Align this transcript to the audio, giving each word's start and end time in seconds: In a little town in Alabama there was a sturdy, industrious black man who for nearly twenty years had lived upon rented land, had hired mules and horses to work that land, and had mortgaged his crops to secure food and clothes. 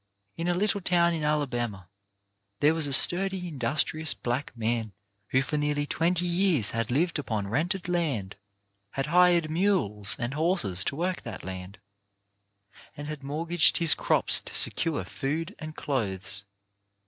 In 0.35 0.47
a 0.47 0.55
little 0.55 0.81
town 0.81 1.13
in 1.13 1.23
Alabama 1.23 1.87
there 2.59 2.73
was 2.73 2.87
a 2.87 2.91
sturdy, 2.91 3.47
industrious 3.47 4.15
black 4.15 4.51
man 4.57 4.93
who 5.27 5.43
for 5.43 5.57
nearly 5.57 5.85
twenty 5.85 6.25
years 6.25 6.71
had 6.71 6.89
lived 6.89 7.19
upon 7.19 7.47
rented 7.47 7.87
land, 7.87 8.35
had 8.93 9.05
hired 9.05 9.51
mules 9.51 10.15
and 10.17 10.33
horses 10.33 10.83
to 10.85 10.95
work 10.95 11.21
that 11.21 11.43
land, 11.43 11.77
and 12.97 13.05
had 13.07 13.21
mortgaged 13.21 13.77
his 13.77 13.93
crops 13.93 14.39
to 14.41 14.55
secure 14.55 15.03
food 15.03 15.55
and 15.59 15.75
clothes. 15.75 16.45